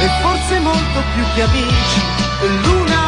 e 0.00 0.08
forse 0.20 0.58
molto 0.58 1.02
più 1.14 1.24
che 1.34 1.42
amici. 1.42 2.00
Luna. 2.64 3.03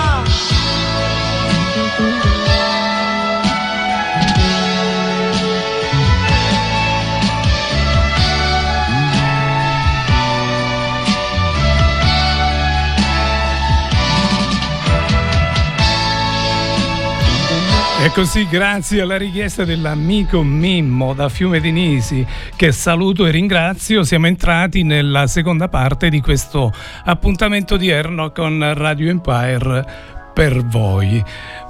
Così 18.16 18.48
grazie 18.48 19.02
alla 19.02 19.18
richiesta 19.18 19.66
dell'amico 19.66 20.42
Mimmo 20.42 21.12
da 21.12 21.28
Fiume 21.28 21.60
di 21.60 21.70
Nisi, 21.70 22.26
che 22.56 22.72
saluto 22.72 23.26
e 23.26 23.30
ringrazio, 23.30 24.04
siamo 24.04 24.26
entrati 24.26 24.84
nella 24.84 25.26
seconda 25.26 25.68
parte 25.68 26.08
di 26.08 26.22
questo 26.22 26.72
appuntamento 27.04 27.74
odierno 27.74 28.32
con 28.32 28.72
Radio 28.74 29.10
Empire 29.10 29.84
per 30.32 30.64
voi. 30.64 31.22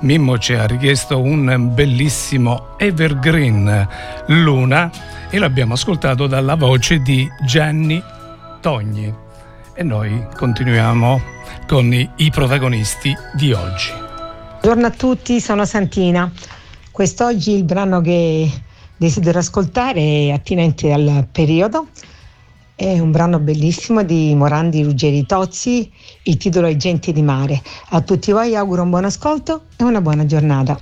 Mimmo 0.02 0.38
ci 0.38 0.54
ha 0.54 0.66
richiesto 0.66 1.20
un 1.20 1.72
bellissimo 1.74 2.76
Evergreen 2.78 3.88
Luna 4.26 4.88
e 5.28 5.40
l'abbiamo 5.40 5.72
ascoltato 5.74 6.28
dalla 6.28 6.54
voce 6.54 7.00
di 7.00 7.28
Gianni 7.44 8.00
Togni. 8.61 9.12
E 9.74 9.82
noi 9.82 10.24
continuiamo 10.37 11.20
con 11.66 11.92
i 11.92 12.30
protagonisti 12.30 13.12
di 13.35 13.52
oggi. 13.52 14.05
Buongiorno 14.66 14.92
a 14.92 14.96
tutti, 14.98 15.40
sono 15.40 15.64
Santina. 15.64 16.28
Quest'oggi 16.90 17.52
il 17.52 17.62
brano 17.62 18.00
che 18.00 18.50
desidero 18.96 19.38
ascoltare 19.38 20.00
è 20.00 20.30
attinente 20.32 20.92
al 20.92 21.28
periodo 21.30 21.86
È 22.74 22.98
un 22.98 23.12
brano 23.12 23.38
bellissimo 23.38 24.02
di 24.02 24.34
Morandi 24.34 24.82
Ruggeri 24.82 25.24
Tozzi, 25.24 25.88
il 26.24 26.36
titolo 26.36 26.66
è 26.66 26.74
Genti 26.74 27.12
di 27.12 27.22
mare. 27.22 27.62
A 27.90 28.00
tutti 28.00 28.32
voi 28.32 28.56
auguro 28.56 28.82
un 28.82 28.90
buon 28.90 29.04
ascolto 29.04 29.66
e 29.76 29.84
una 29.84 30.00
buona 30.00 30.26
giornata. 30.26 30.76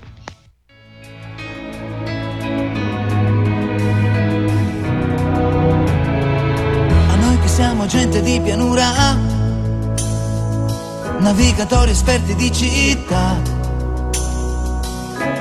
A 7.11 7.17
noi 7.17 7.39
che 7.39 7.49
siamo 7.49 7.85
gente 7.85 8.23
di 8.23 8.41
pianura, 8.41 9.15
navigatori 11.19 11.91
esperti 11.91 12.35
di 12.35 12.51
città, 12.51 13.54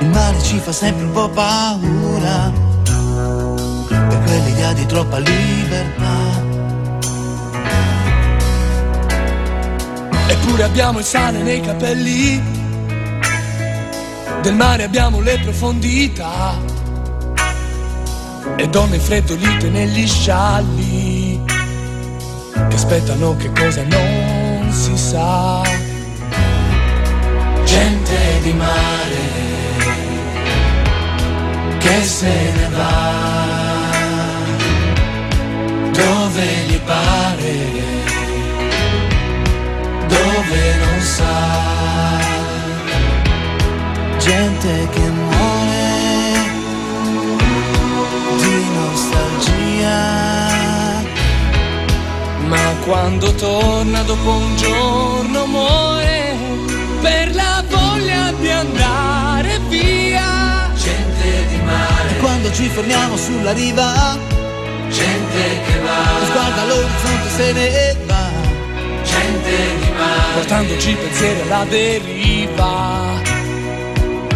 il 0.04 0.10
mare 0.10 0.42
ci 0.42 0.58
fa 0.58 0.70
sempre 0.70 1.04
un 1.04 1.12
po' 1.12 1.30
paura, 1.30 2.52
per 3.88 4.22
quell'idea 4.24 4.72
di 4.74 4.86
troppa 4.86 5.18
libertà. 5.18 6.42
Eppure 10.28 10.62
abbiamo 10.62 10.98
il 10.98 11.04
sale 11.04 11.42
nei 11.42 11.60
capelli, 11.60 12.42
del 14.42 14.54
mare 14.54 14.82
abbiamo 14.82 15.20
le 15.20 15.38
profondità 15.40 16.54
e 18.56 18.68
donne 18.68 18.98
freddolite 18.98 19.70
negli 19.70 20.06
scialli 20.06 21.42
che 22.52 22.74
aspettano 22.74 23.36
che 23.36 23.50
cosa 23.52 23.82
non 23.84 24.70
si 24.70 24.96
sa. 24.98 25.62
Gente 27.64 28.40
di 28.42 28.52
mare 28.52 29.63
che 31.84 32.02
se 32.02 32.34
ne 32.56 32.68
va 32.76 33.44
dove 35.92 36.46
gli 36.66 36.80
pare, 36.92 37.56
dove 40.14 40.62
non 40.82 41.00
sa. 41.00 41.36
Gente 44.18 44.88
che 44.94 45.06
muore 45.28 45.88
di 48.42 48.56
nostalgia. 48.78 50.00
Ma 52.46 52.66
quando 52.86 53.34
torna 53.34 54.02
dopo 54.02 54.30
un 54.30 54.56
giorno 54.56 55.46
muore 55.46 56.36
per 57.02 57.34
la 57.34 57.62
voglia 57.68 58.32
di 58.40 58.50
andare 58.50 59.60
via. 59.68 60.73
Mare, 61.76 62.10
E 62.10 62.16
quando 62.18 62.52
ci 62.52 62.68
fermiamo 62.68 63.16
sulla 63.16 63.52
riva, 63.52 64.16
gente 64.88 65.62
che 65.66 65.78
va, 65.80 66.24
sguardo 66.26 66.60
all'orizzonte 66.60 67.28
se 67.36 67.52
ne 67.52 67.96
va. 68.06 68.30
gente 69.02 69.56
di 69.80 69.90
mare, 69.98 70.32
portandoci 70.34 70.94
pensieri 70.94 71.40
alla 71.42 71.64
deriva. 71.68 73.22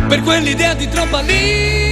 Per 0.09 0.23
quell'idea 0.23 0.75
di 0.75 0.89
troppa 0.89 1.21
libertà. 1.21 1.88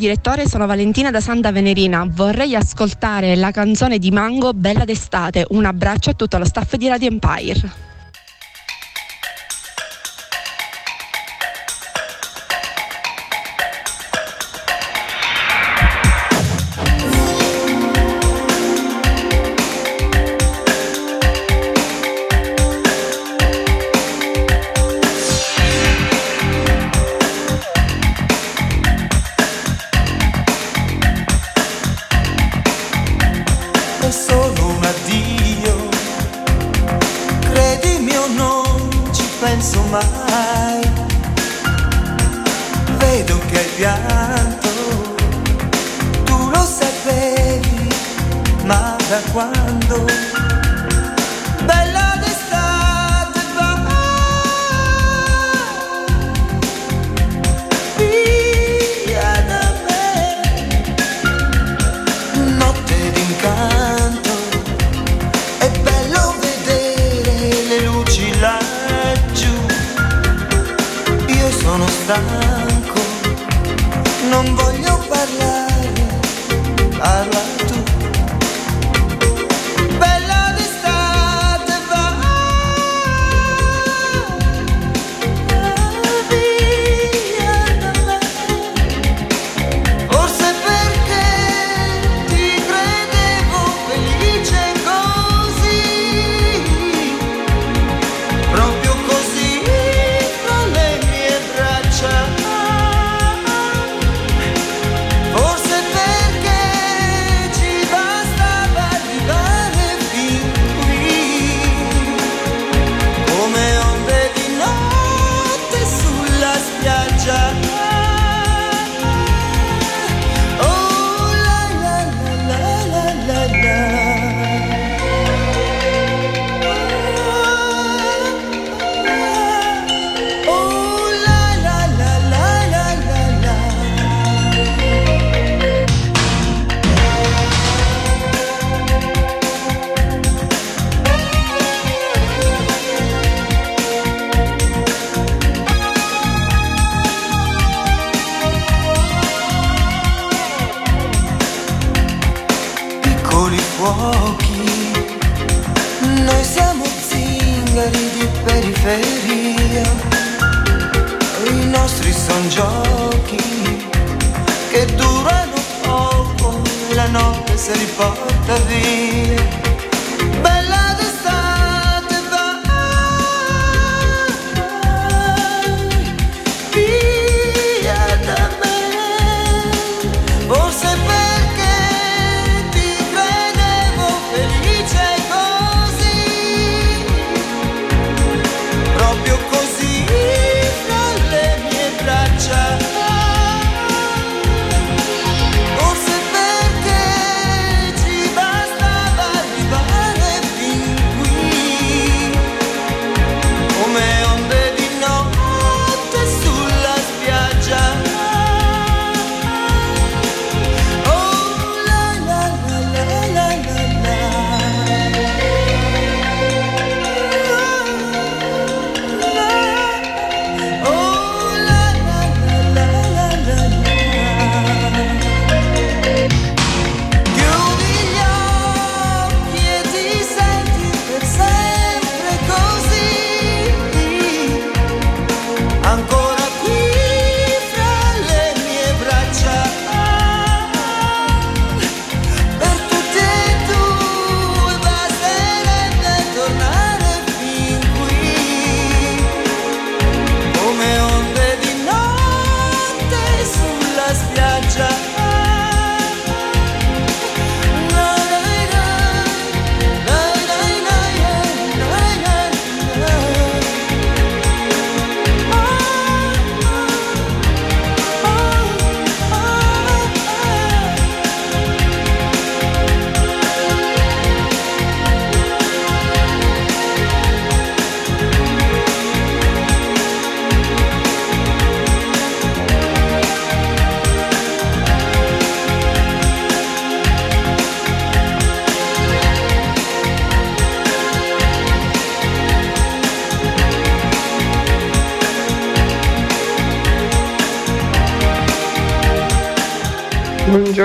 Direttore, 0.00 0.48
sono 0.48 0.66
Valentina 0.66 1.10
da 1.10 1.20
Santa 1.20 1.52
Venerina. 1.52 2.04
Vorrei 2.08 2.56
ascoltare 2.56 3.36
la 3.36 3.50
canzone 3.50 3.98
di 3.98 4.10
Mango 4.10 4.52
Bella 4.54 4.84
d'estate. 4.84 5.44
Un 5.50 5.66
abbraccio 5.66 6.10
a 6.10 6.14
tutto 6.14 6.38
lo 6.38 6.46
staff 6.46 6.74
di 6.76 6.88
Radio 6.88 7.08
Empire. 7.08 7.89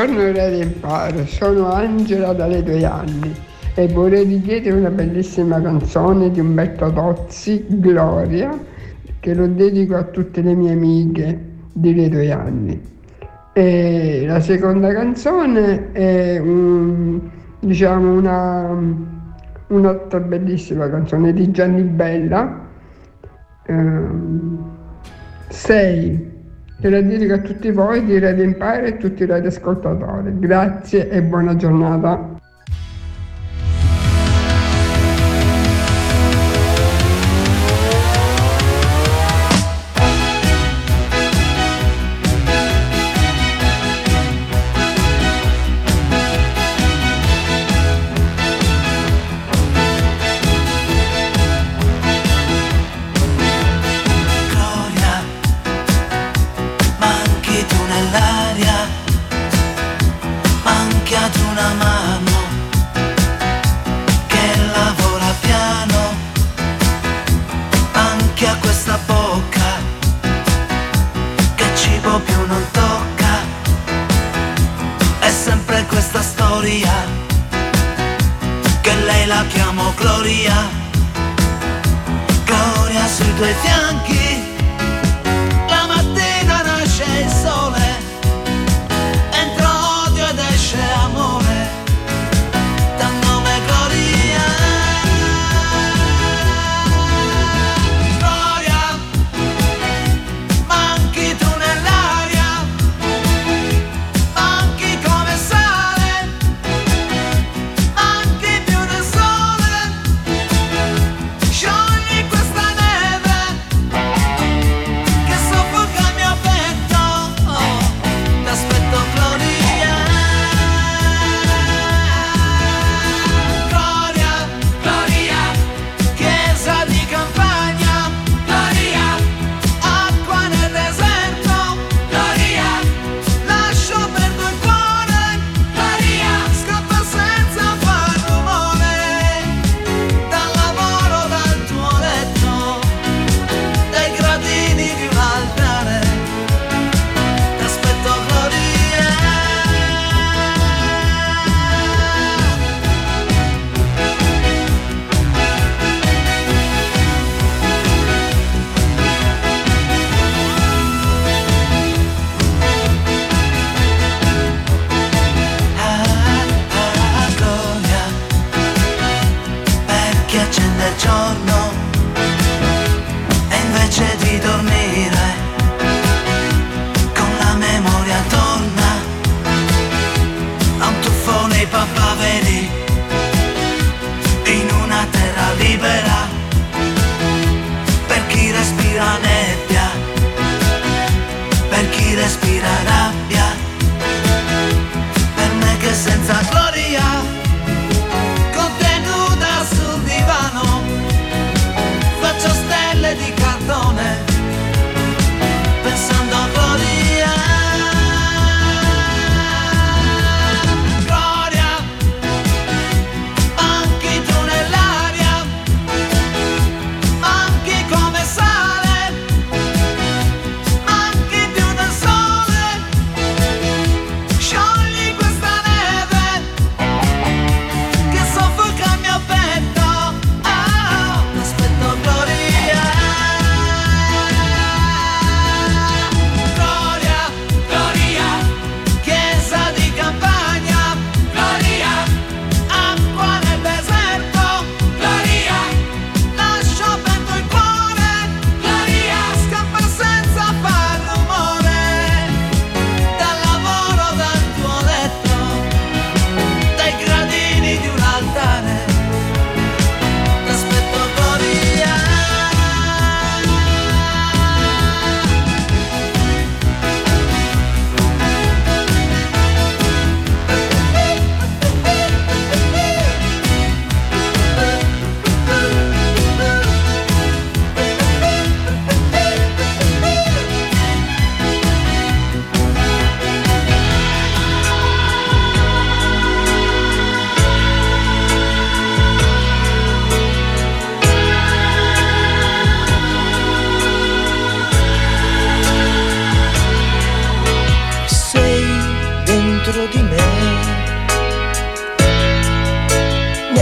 Buongiorno 0.05 0.33
Re 0.33 0.49
Rimparo, 0.49 1.25
sono 1.25 1.71
Angela 1.73 2.31
dalle 2.33 2.61
due 2.61 2.85
anni 2.85 3.33
e 3.73 3.87
vorrei 3.87 4.23
richiedere 4.23 4.77
una 4.77 4.91
bellissima 4.91 5.59
canzone 5.59 6.29
di 6.29 6.39
Umberto 6.39 6.93
Tozzi, 6.93 7.65
Gloria, 7.67 8.55
che 9.19 9.33
lo 9.33 9.47
dedico 9.47 9.95
a 9.95 10.03
tutte 10.03 10.43
le 10.43 10.53
mie 10.53 10.73
amiche 10.73 11.39
delle 11.73 12.07
due 12.09 12.31
anni. 12.31 12.79
E 13.51 14.25
la 14.27 14.39
seconda 14.41 14.93
canzone 14.93 15.91
è 15.91 16.37
un, 16.37 17.19
diciamo 17.61 18.13
una, 18.13 18.77
un'altra 19.69 20.19
bellissima 20.19 20.87
canzone 20.87 21.33
di 21.33 21.49
Gianni 21.49 21.81
Bella, 21.81 22.67
ehm, 23.65 24.71
Sei 25.49 26.34
e 26.79 26.89
la 26.89 27.01
dedico 27.01 27.33
a 27.33 27.39
tutti 27.39 27.71
voi, 27.71 28.03
direi 28.05 28.35
di 28.35 28.43
impare 28.43 28.87
e 28.87 28.97
tutti 28.97 29.23
i 29.23 29.25
radioascoltatori. 29.25 30.37
Grazie 30.39 31.09
e 31.09 31.21
buona 31.21 31.55
giornata. 31.55 32.34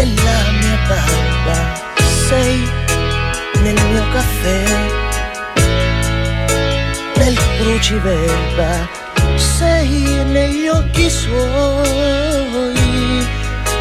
della 0.04 0.52
mia 0.60 0.78
barba. 0.88 1.58
Sei 2.28 2.68
nel 3.62 3.80
mio 3.90 4.04
caffè. 4.12 4.64
Nel 7.16 7.38
cruciverba. 7.58 8.88
Sei 9.36 10.24
negli 10.26 10.68
occhi 10.68 11.10
suoi. 11.10 12.74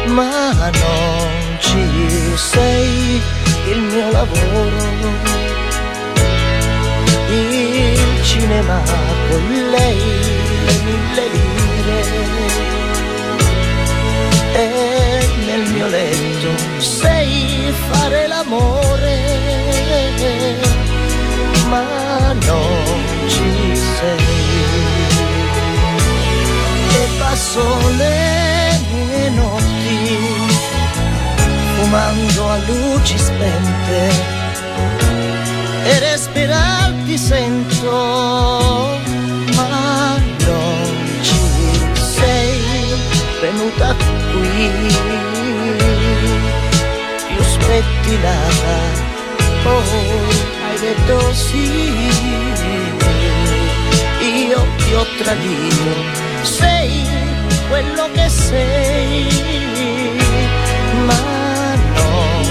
Ma 0.07 0.53
non 0.81 1.57
ci 1.59 1.85
sei 2.35 3.21
il 3.71 3.79
mio 3.79 4.11
lavoro. 4.11 5.11
Il 7.29 8.23
cinema 8.23 8.81
con 9.29 9.43
lei 9.71 10.01
le 10.65 10.73
mille 10.85 11.27
lire. 11.33 12.22
Sei 16.83 17.73
fare 17.89 18.27
l'amore 18.27 19.21
ma 21.69 22.33
non 22.33 23.27
ci 23.27 23.75
sei. 23.75 24.41
E 26.89 27.07
passo 27.17 27.63
le 27.97 28.79
mie 28.91 29.29
notti 29.29 30.51
fumando 31.75 32.49
a 32.49 32.57
luci 32.67 33.17
spente 33.17 34.11
e 35.85 35.99
respirarti 35.99 37.17
sento 37.17 37.91
ma 39.55 40.17
non 40.45 41.19
ci 41.21 41.39
sei. 41.95 42.61
Venuta 43.41 43.95
più 47.73 47.81
spettinata 47.81 49.01
poi 49.63 49.99
hai 50.67 50.79
detto 50.79 51.33
sì. 51.33 51.71
Io 54.47 54.65
ti 54.77 54.93
ho 54.93 55.05
tradito 55.17 56.03
sei 56.41 57.05
quello 57.69 58.09
che 58.13 58.29
sei. 58.29 59.27
Ma 61.05 61.75
non 61.95 62.43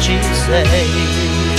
ci 0.00 0.18
Sei 0.44 1.51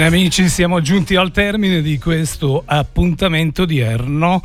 Bene 0.00 0.16
amici, 0.16 0.48
siamo 0.48 0.80
giunti 0.80 1.14
al 1.14 1.30
termine 1.30 1.82
di 1.82 1.98
questo 1.98 2.62
appuntamento 2.64 3.64
odierno 3.64 4.42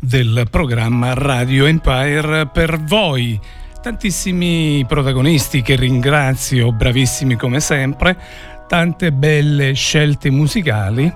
del 0.00 0.48
programma 0.50 1.14
Radio 1.14 1.66
Empire 1.66 2.48
per 2.48 2.82
voi. 2.82 3.38
Tantissimi 3.80 4.84
protagonisti 4.84 5.62
che 5.62 5.76
ringrazio, 5.76 6.72
bravissimi 6.72 7.36
come 7.36 7.60
sempre, 7.60 8.18
tante 8.66 9.12
belle 9.12 9.74
scelte 9.74 10.28
musicali. 10.28 11.12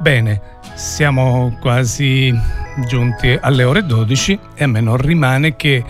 Bene, 0.00 0.40
siamo 0.74 1.54
quasi 1.60 2.34
giunti 2.88 3.38
alle 3.38 3.64
ore 3.64 3.84
12 3.84 4.38
e 4.54 4.64
a 4.64 4.68
me 4.68 4.80
non 4.80 4.96
rimane 4.96 5.54
che 5.54 5.84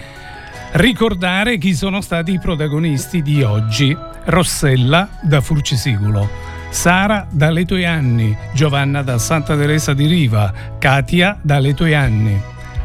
ricordare 0.73 1.57
chi 1.59 1.73
sono 1.73 2.01
stati 2.01 2.33
i 2.33 2.41
protagonisti 2.41 3.23
di 3.23 3.45
oggi. 3.45 3.97
Rossella 4.25 5.09
da 5.23 5.41
Furcisigulo, 5.41 6.46
Sara 6.71 7.27
da 7.31 7.51
Letoianni, 7.51 8.37
Giovanna 8.53 9.03
da 9.03 9.19
Santa 9.19 9.57
Teresa 9.57 9.95
di 9.95 10.07
Riva, 10.07 10.53
Katia 10.79 11.39
da 11.41 11.59
Letoianni, 11.59 12.41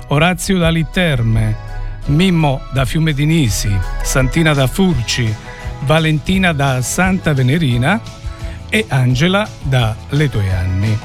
Orazio 0.07 0.57
da 0.57 0.69
Litterme, 0.69 1.55
Mimmo 2.05 2.61
da 2.71 2.86
Fiume 2.86 3.13
di 3.13 3.25
Nisi, 3.25 3.75
Santina 4.01 4.53
da 4.53 4.67
Furci, 4.67 5.34
Valentina 5.82 6.53
da 6.53 6.82
Santa 6.82 7.34
Venerina 7.34 7.99
e 8.69 8.86
Angela 8.88 9.47
da 9.61 9.95
Letoianni. 10.09 10.97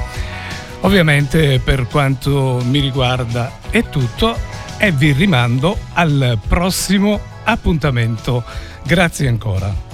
Ovviamente 0.80 1.58
per 1.58 1.86
quanto 1.88 2.62
mi 2.64 2.80
riguarda 2.80 3.50
è 3.70 3.88
tutto 3.88 4.36
e 4.78 4.92
vi 4.92 5.12
rimando 5.12 5.76
al 5.94 6.38
prossimo 6.46 7.18
appuntamento. 7.44 8.44
Grazie 8.84 9.28
ancora. 9.28 9.86